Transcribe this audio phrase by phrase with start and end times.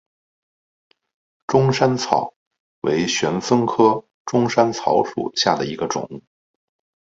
[1.45, 2.33] 钟山草
[2.81, 6.23] 为玄参科钟山草属下的一个种。